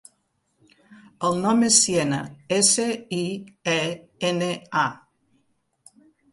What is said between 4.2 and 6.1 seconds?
ena, a.